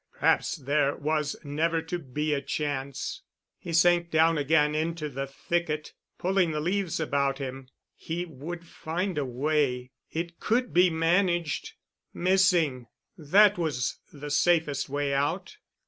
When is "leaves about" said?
6.59-7.37